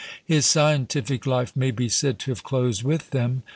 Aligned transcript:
His 0.25 0.47
scientific 0.47 1.27
life 1.27 1.55
may 1.55 1.69
be 1.69 1.87
said 1.87 2.17
to 2.21 2.31
have 2.31 2.41
closed 2.43 2.81
with 2.81 3.11
them. 3.11 3.43